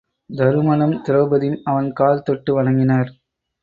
தருமனும் 0.29 0.95
திரெளபதியும் 1.03 1.61
அவன் 1.63 1.93
கால் 1.93 2.23
தொட்டு 2.23 2.51
வணங்கினர். 2.53 3.11